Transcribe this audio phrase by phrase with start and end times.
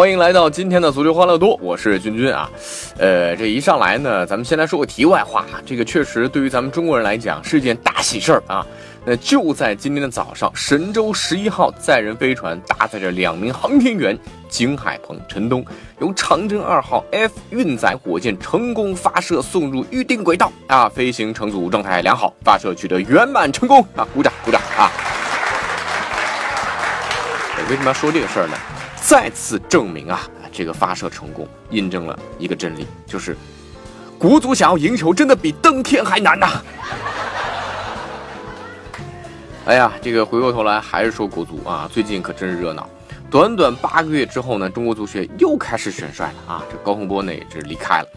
[0.00, 2.50] 欢迎来到今天的足球欢乐多，我是君君啊。
[2.96, 8.66] 呃，这一上来呢，咱们先来说个题外话，这个确实对于咱们中国人来讲是件大喜事儿啊。
[9.04, 14.18] 那就在今天的早上，神舟十一号载人飞船搭载着两名航天员
[14.48, 15.62] 景海鹏、陈冬，
[15.98, 24.90] 由长征二号 F 运载火箭成功发射送入预定轨道啊，飞行乘组状态良好，发射取得圆满成功啊，鼓掌鼓掌啊！
[27.68, 28.56] 为什么要说这个事儿呢？
[29.00, 30.20] 再次证明啊，
[30.52, 33.36] 这个发射成功，印证了一个真理，就是
[34.18, 36.46] 国足想要赢球，真的比登天还难呐！
[39.66, 42.88] 哎呀，这个回过头来还是说国足啊，最近可真是热闹。
[43.30, 48.08] 短短八个月之后呢，中国足协又开始选帅了啊，这高洪波呢也是离开了。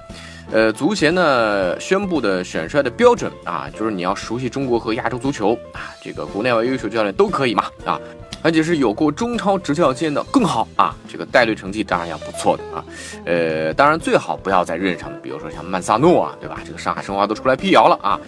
[0.51, 7.99] 呃，足协呢宣布的选帅的标准啊，就是你要熟悉中国和亚洲足球啊，这个国内外优秀教练都可以嘛啊。
[8.45, 12.83] 而且是有过中超执教经验的更好啊，这个带队成绩当然要不错的啊，
[13.23, 16.59] 呃，当然最好不要在任上的，比如说像曼萨诺啊，对吧？
[16.65, 18.19] 这个上海申花都出来辟谣了啊，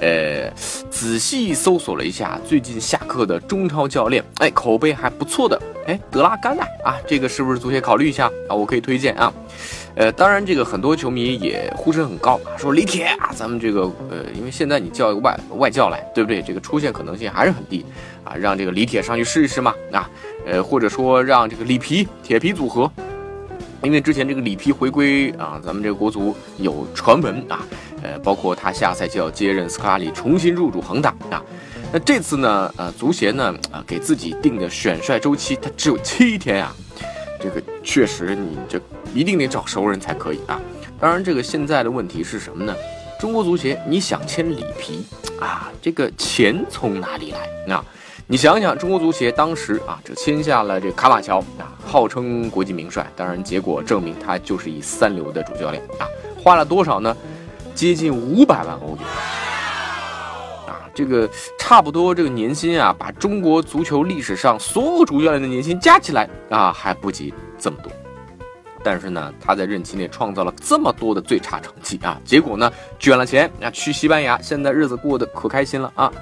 [0.00, 0.48] 呃，
[0.90, 8.54] 仔细搜索了一下最近下课的中超教练，哎，口碑还不错的，哎，德拉甘呐啊，这个是不是足协考虑一下啊？
[8.54, 9.32] 我可以推荐啊。
[9.96, 16.42] 呃，当然，这个很多球迷也呼声很高啊，说李铁啊，咱们这个呃，因为现在你叫一个外外教来，对不对？
[16.42, 17.86] 这个出现可能性还是很低
[18.24, 20.10] 啊，让这个李铁上去试一试嘛啊，
[20.46, 22.90] 呃，或者说让这个里皮铁皮组合，
[23.84, 27.64] 因为之前这个里皮回归啊，咱们这个国足有传闻啊，
[28.02, 31.40] 呃，包括他下赛季要接任斯科拉里，重新入主恒大啊，
[31.92, 36.74] 那这次呢，呃，足协呢啊，给自己定的选帅周期，它只有七天啊，
[37.40, 38.80] 这个确实你这。
[39.14, 40.60] 一定得找熟人才可以啊！
[40.98, 42.74] 当然，这个现在的问题是什么呢？
[43.20, 45.06] 中国足协你想签里皮
[45.40, 47.48] 啊，这个钱从哪里来？
[47.66, 47.82] 那
[48.26, 56.08] 你想想，中国足协当时啊，这签下了这卡马乔啊，号称国际名帅，当然结果证明他就是一三流的主教练啊，
[56.42, 57.16] 花了多少呢？
[57.74, 58.98] 接近五百万欧元
[60.66, 67.92] 啊，这个差不多这个年薪啊，把中国足球历史上所有主教练的年薪加起来啊，还不及这么多。
[68.84, 76.12] 但是呢，他在任期内创造了这么多的最差成绩啊，结果呢，卷了钱啊，去西班牙，现在日子过得可开心了啊。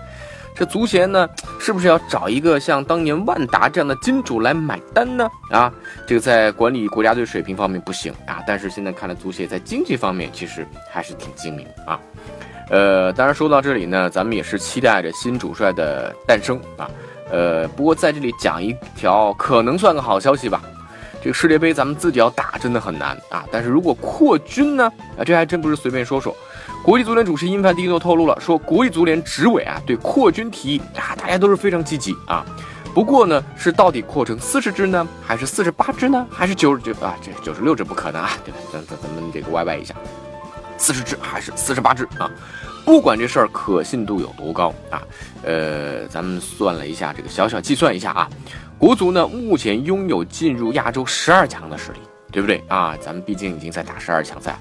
[0.55, 1.27] 这足协呢，
[1.59, 5.29] 是不是要找一个像当年万达这样的金主来买单呢？
[5.51, 5.73] 啊，
[6.07, 11.99] 这个在管理国家队水平方面不行啊，但是现在看来，足协在经济方面其实还是挺精明啊。
[12.69, 16.89] 呃，当然说到这里呢，咱们也是期待着新主帅的诞生啊。
[17.31, 20.63] 呃，不过在这里讲一条可能算个好消息吧。
[21.23, 23.45] 这个世界杯咱们自己要打真的很难啊！
[23.53, 24.93] 但是如果扩军呢？
[25.17, 26.37] 啊，这还真不是随便说说。
[26.83, 32.45] 国际足联主席因范蒂诺透露了，说国际足联执委啊对扩军提议啊，大家都是非常积极啊。
[32.93, 37.17] 不过呢，是到底扩成四十支呢，还是四十八支呢，还是九十九啊？
[37.23, 38.31] 这九十六支不可能啊！
[38.45, 38.59] 对吧？
[38.73, 39.95] 咱咱咱们这个歪歪一下，
[40.77, 42.29] 四十支还是四十八支啊？
[42.85, 45.01] 不管这事儿可信度有多高啊，
[45.45, 48.29] 呃，咱们算了一下，这个小小计算一下啊。
[48.83, 52.01] 国足呢，目前拥有进入亚洲十二强的实力，
[52.33, 52.97] 对不对啊？
[53.01, 54.59] 咱们毕竟已经在打十二强赛。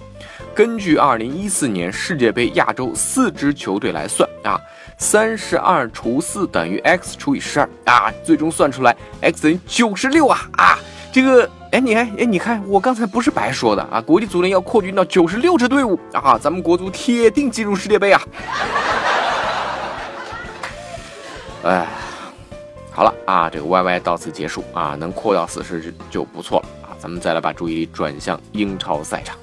[0.53, 4.61] 根据二零一四年世界杯亚洲四支球队来算啊，
[4.99, 10.77] 三十二除四等于 x 除以十二啊，最终算出来 x 等于九十六啊啊！
[11.11, 13.99] 这个，哎，你看，哎，你看，我刚才不是白说的啊？
[13.99, 18.21] 国际足联要扩军到九十六支队伍啊，咱们国足铁定进入世界杯啊！
[21.65, 21.87] 哎。
[22.93, 26.91] 好了啊，这个 Y Y 到此结束啊，能扩到四十就不错了啊。
[26.99, 29.37] 咱们再来把注意力转向英超赛场。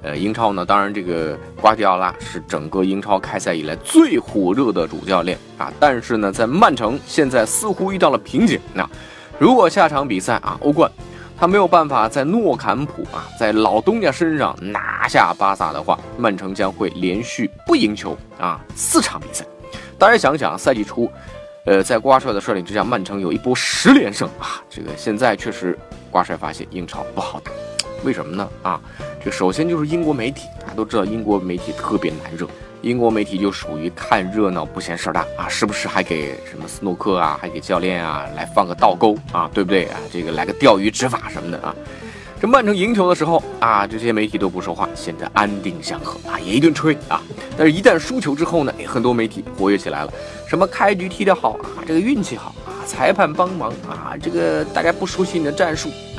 [0.00, 5.70] 呃，英超呢，当然这个瓜迪奥拉是整个英超开赛以来最火热的主教练啊。
[5.78, 8.58] 但是呢，在曼城现在似乎遇到了瓶颈。
[8.72, 8.88] 那
[9.38, 10.90] 如果下场比赛啊，欧冠
[11.38, 19.44] 他没有办法在诺坎普啊，在老东家身上拿下巴萨的话，曼城将会连续不赢球啊四场比赛。
[19.98, 21.08] 大家想想，赛季初。
[21.64, 24.60] 呃，在瓜帅的率领之下，曼城有一波十连胜啊！
[24.68, 25.78] 这个现在确实，
[26.10, 27.52] 瓜帅发现英超不好打，
[28.02, 28.48] 为什么呢？
[28.62, 28.80] 啊，
[29.24, 32.48] 这首先就是英国媒体，大家都知道英国媒体特别难热，
[32.80, 40.00] 英国媒体就属于看热闹不嫌事儿大啊，时不时还给什么斯诺克啊，还给教练啊来放个倒钩啊，对不对啊？
[40.12, 41.72] 这个来个钓鱼执法什么的啊。
[42.42, 47.22] 这曼城赢球的时候啊，这些媒体都不说话，显得安定祥和啊，也一顿吹啊。
[47.56, 50.12] 但是，一旦输球之后呢，很多媒体活跃起来了，
[50.48, 56.18] 什么开局踢得好啊，这个运气好啊，裁判帮忙啊，这个大家不熟悉你的战术啊。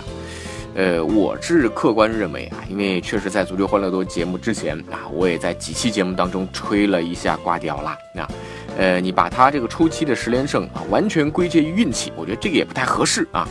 [0.75, 8.30] 呃，我是客观认为啊，因为确实在足球欢乐多节目之前啊，我也在几期节目当中吹了一下瓜迪奥拉啊。
[8.78, 13.46] 呃，你把他这个初期的十连胜啊，完全归结于运气，我觉得这个也不太合适啊。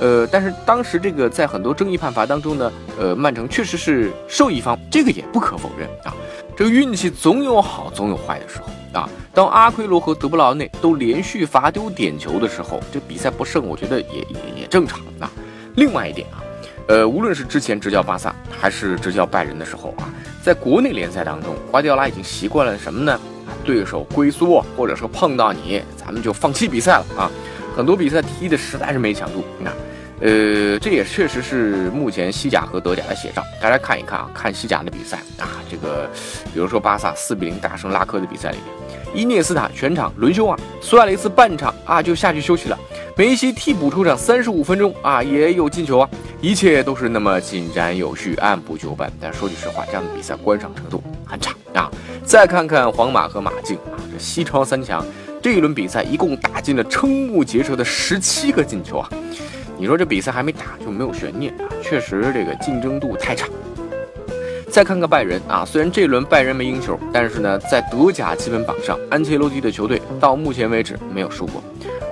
[0.00, 6.14] 呃，但是当时这个在很多争议判罚当中呢，呃，曼城确实是受益方，这个也不可否认啊。
[6.56, 9.08] 这个运气总有好，总有坏的时候啊。
[9.32, 15.30] 当阿奎罗和德布劳内都连续罚丢点球的时候，这比赛不胜，我觉得也也也正常啊。
[15.76, 16.42] 另外一点啊，
[16.88, 20.10] 呃，无论是之前执教巴萨还是执教拜仁的时候啊，
[20.42, 23.20] 在国内联赛当中，瓜迪奥拉已经习惯了什么呢？
[23.64, 27.30] 对手龟缩，或者说碰到你，咱们就放弃比赛了啊。
[27.76, 29.72] 很多比赛踢的实在是没强度，你看。
[30.20, 33.42] 呃，这也确实是目前西甲和德甲的写照。
[33.60, 36.10] 大家看一看啊，看西甲的比赛啊，这个，
[36.52, 42.76] 比如说巴萨四比零大胜拉科的比赛里面，伊涅斯塔全场轮休啊，苏亚雷斯半场啊就下去休息了，
[43.16, 46.10] 梅西替补出场三十五分钟啊也有进球啊，
[46.40, 49.12] 一切都是那么井然有序、按部就班。
[49.20, 51.88] 但说句实话，这样的比赛观赏程度很差啊。
[52.24, 55.06] 再看看皇马和马竞啊，这西超三强
[55.40, 59.08] 这一轮比赛一共打进了瞠目结舌的十七个进球啊。
[59.78, 61.70] 你说这比赛还没打就没有悬念啊？
[61.80, 63.46] 确实这个竞争度太差。
[64.68, 71.62] 再看看拜仁啊，虽然这轮拜仁没赢球，但是呢，在德甲积分榜上，安切洛蒂的球队到目前为止没有输过，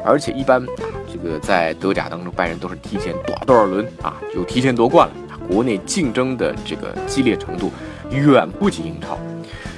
[0.04, 5.14] 而且一般啊，这个在德甲当中，拜仁都是提前多少多少轮啊就提前夺冠了。
[5.48, 7.70] 国内竞争的这个激烈程度
[8.10, 9.18] 远不及英超，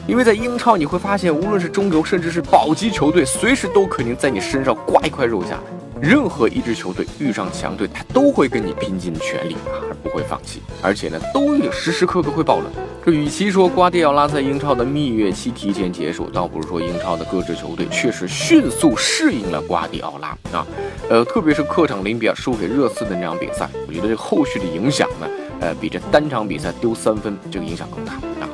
[0.07, 5.78] 因为在英超你会发现，无论是中游甚至是保级球队，随时都可能在你身上挂一块肉下来。
[6.01, 10.61] 任何一支球队遇上强队，他都会跟你拼尽全力啊，而不会放弃。
[10.81, 12.67] 而且呢，都时时刻刻会爆冷。
[13.05, 20.67] 这与其说瓜迪奥拉在英超的蜜月期提前结束，倒不如说英超的各支球队确实迅速适应了瓜迪奥拉啊。
[21.09, 25.27] 呃，特别是客场零比二输给热刺的那场比赛，我觉得这后续的影响呢，
[25.61, 28.49] 呃，比这单场比赛丢三分这个影响更大啊。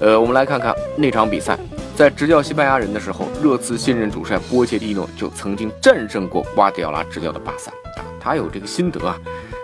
[0.00, 1.58] 呃，我们来看看那场比赛。
[1.96, 7.70] 在执教西班牙人的时候，热刺现任主帅波切蒂诺就曾经战胜过瓜迪奥拉执教的巴萨
[8.00, 9.18] 啊，他有这个心得啊，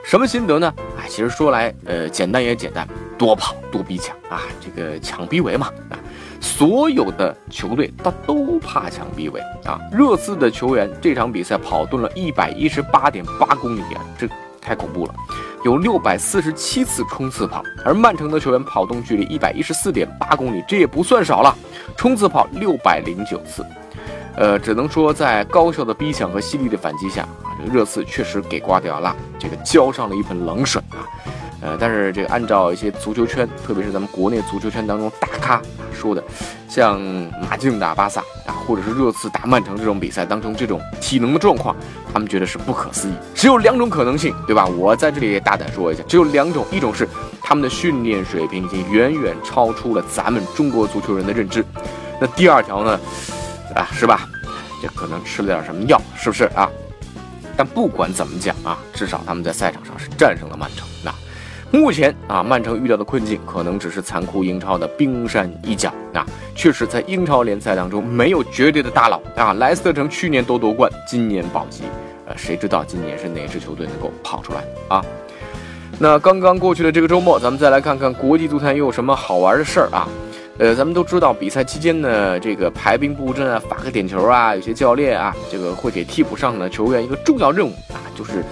[0.05, 0.73] 什么心得呢？
[0.99, 2.87] 哎，其实说来，呃，简单也简单，
[3.17, 5.96] 多跑多逼抢啊，这个抢逼围嘛啊，
[6.40, 9.81] 所有的球队他都怕抢逼围啊。
[9.90, 14.28] 热刺的球员这场比赛跑动了一百一十八点八公里啊，这
[14.66, 15.14] 太恐怖了。
[15.64, 21.56] 有六百四十七次冲刺跑，而曼城的球员跑动距离一百一十四点八公里，这也不算少了。
[21.96, 23.64] 冲刺跑六百零九次，
[24.36, 31.02] 呃，只能说在高效的逼抢和犀利的反击下啊，这个热刺确实给瓜迪奥拉这个浇上了一盆冷水啊。
[31.62, 35.60] 呃，但是这个按照一些足球圈，特别是咱们国内足球圈当中大咖
[35.92, 36.22] 说的，
[36.68, 37.00] 像
[37.40, 41.75] 马竞打巴萨啊，或者是热刺打曼城这种比赛当中，这种体能的状况，
[42.12, 43.12] 他们觉得是不可思议。
[43.34, 44.66] 只有两种可能性，对吧？
[44.66, 47.08] 我在这里也大胆说一下，只有两种，一种是
[47.43, 51.64] 他们的训练水平已经远远超出了咱们中国足球人的认知，
[52.20, 53.00] 那第二条呢，
[53.75, 54.28] 啊，是吧？
[54.82, 56.68] 这可能吃了点什么药，是不是啊？
[57.56, 61.12] 但不管怎么讲啊，至少他们在赛场上是战胜了曼城，那。
[61.76, 66.26] 目前啊，曼城遇到的困境可能只是残酷英超的冰山一角啊。
[66.54, 69.52] 确实，在英超联赛当中没有绝对的大佬啊。
[69.54, 71.85] 莱斯特城去年都夺冠，今年保级，
[72.26, 75.04] 呃，谁知道今年是哪支球队能够跑出来啊？
[75.99, 80.09] 那刚刚过去的这个周末，咱们再来看看国际足坛又有什么好玩的事儿啊？
[80.59, 88.42] 呃，咱们都知道，比赛期间呢，这个排兵布阵啊，发个点球啊，有些教练啊，这个会给替补上的球员一个重要任务啊，就是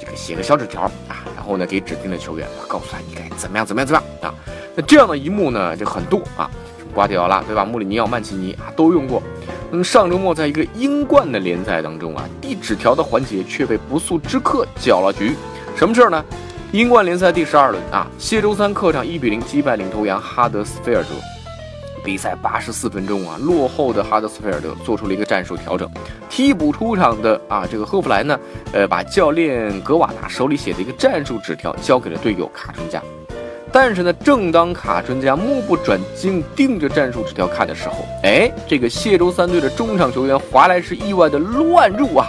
[0.00, 1.35] 这个写个小纸条啊。
[1.46, 4.34] 然后呢，给指定的球员告诉他你该怎么样怎么样怎么样啊？
[4.74, 6.50] 那这样的一幕呢，就很多啊，
[6.92, 7.64] 瓜迪奥拉对吧？
[7.64, 9.22] 穆里尼奥、曼奇尼啊都用过。
[9.70, 15.36] 那么上周末在一个英冠的联赛当中啊，递纸条的环节却被不速之客搅了局。
[15.76, 16.24] 什么事儿呢？
[16.72, 21.10] 英冠联赛第十二轮啊，谢周三客场一比零击败领头羊哈德斯菲尔德。
[22.06, 25.90] 比赛八十四分钟啊，落后的哈德斯菲尔德做出了一个战术调整，
[26.30, 28.38] 替补出场的啊这个赫弗莱呢，
[28.72, 33.02] 呃把教练格瓦达手里写的一个战术纸条交给了队友卡春加，
[33.72, 42.28] 但是呢，正当卡春加目不转睛盯着战术纸条看的时候，哎，这个谢州三队的中场球员华莱士意外的乱入啊，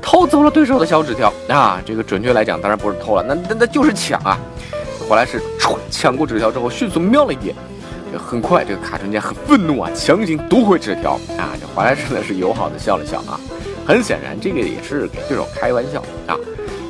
[0.00, 4.38] 偷走了对手的小纸条啊，这个准确来讲当然不是偷了，那那那就是抢啊。
[5.06, 5.42] 华莱士
[5.90, 7.54] 抢过纸条之后，迅速瞄了一眼。
[8.18, 11.56] 很快，这个卡春家很愤怒啊，强行夺回纸条啊。
[11.60, 13.40] 这华莱士呢是友好的笑了笑啊。
[13.86, 16.36] 很显然，这个也是给对手开玩笑啊。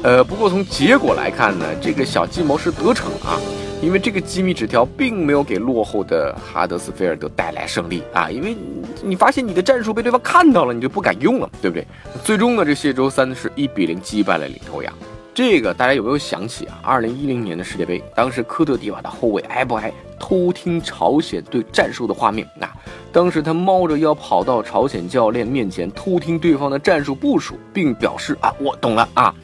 [0.03, 3.39] 呃，不过从结果来看呢，这个小计谋是得逞啊，
[3.83, 8.57] 因为这个机密纸条并没有给落后的哈德斯菲尔德带来胜利啊，因为
[9.03, 11.87] 你发现你的战术被对方看到了，你就不敢用了，对不对？
[12.25, 14.93] 最终呢，这谢周三是一比零击败了领头羊。
[15.33, 16.81] 这个大家有没有想起啊？
[16.83, 22.71] 二零一零年的世界杯，当时科特迪瓦的后卫埃博埃偷听朝鲜队战术的画面，那
[23.11, 29.35] 当时他猫着腰跑到朝鲜教练面前偷听对方的战术部署，并表示啊，我懂了啊。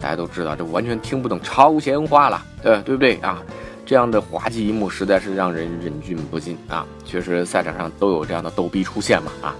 [0.00, 3.42] 大家都知道，这完全听不懂朝鲜话了，对对不对啊？
[3.84, 6.86] 这样的滑稽一幕实在是让人忍俊不禁啊！
[7.04, 9.54] 确实，赛场上都有这样的逗逼出现嘛啊！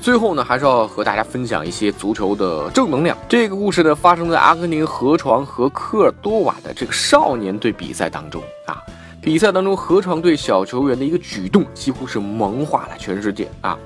[0.00, 3.16] 最后呢，还是要和大家分享一些足球的正能量。
[3.28, 8.82] 这个故事呢，发生在阿根廷河床和科尔多瓦的这个少年队比赛当中啊。
[9.24, 13.78] 比赛当中，河床队小球员的一个举动，几乎是萌化了全世界啊！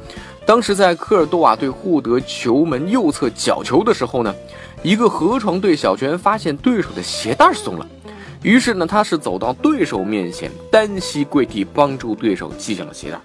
[0.45, 4.35] 当时在科尔多瓦队获得球门右侧角球的时候呢。
[4.83, 7.87] 一个河床队小球员发现对手的鞋带松了，
[8.43, 13.21] 于是呢，他是走到对手面前，单膝跪地帮助对手系上了鞋带。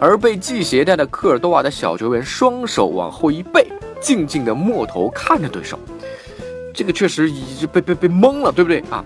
[0.00, 3.66] 而被系鞋带的科尔多瓦的小球员双手往后一背，
[4.00, 5.78] 静静的摸头看着对手。
[6.74, 9.04] 这个确实已经被被被懵了，对不对啊？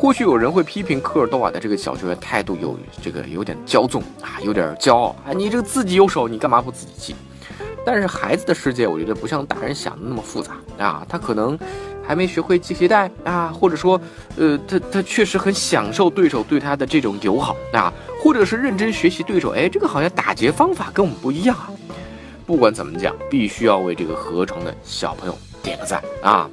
[0.00, 7.14] 或许有人会批评科尔多瓦的这个小球员态度有这个有点骄纵啊，有点骄傲啊，你这个自己有手，你干嘛不自己系？
[7.84, 11.04] 但是孩子的世界，我觉得不像大人想的那么复杂啊。
[11.06, 11.58] 他可能
[12.02, 14.00] 还没学会系鞋带啊，或者说，
[14.38, 17.92] 呃，他他确实很享受对手对他的这种友好啊，
[18.22, 19.50] 或者是认真学习对手。
[19.50, 21.68] 哎，这个好像打劫方法跟我们不一样啊。
[22.46, 26.48] 不管怎么讲，必须要为这个合成的小朋友点个赞啊。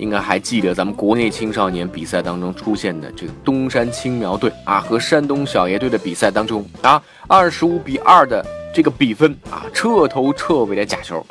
[0.00, 8.44] 应该还记得咱们国内青少年比赛当中出现的这个东山青苗队啊和山东小爷队的比赛当中啊，二十五比二的。
[8.72, 11.26] 这个比分啊，彻头彻尾的假球，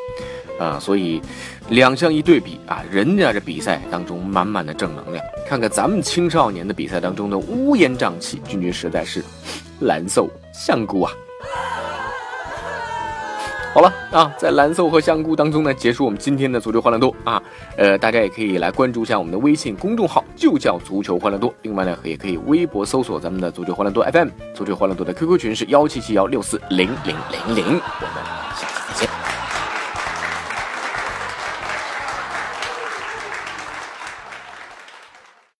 [0.60, 1.22] 啊，所以
[1.70, 9.24] 两项一对比啊，人家这比赛当中满满的正能量，看看咱们青少年的比赛当中的乌烟瘴气，君君实在是
[9.80, 11.14] 蓝瘦香菇啊。
[13.80, 17.42] 好了啊，在蓝瘦和香菇当中呢，结束我们今天的足球欢乐多啊。
[17.78, 21.54] 呃，大家也可以来关注一下我们的微信公众号，就叫足球欢乐多。
[21.62, 27.66] 另外呢，也可以微博搜索咱们的足球欢乐多 FM，足球欢乐多的 QQ 群是幺七七幺六四零零零零。
[27.68, 28.26] 我们
[28.58, 28.79] 下期。